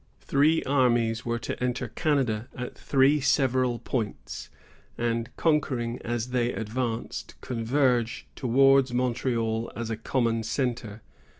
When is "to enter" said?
1.37-1.87